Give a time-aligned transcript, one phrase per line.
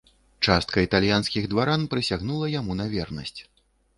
[0.45, 3.41] Частка італьянскіх дваран прысягнула яму на вернасць.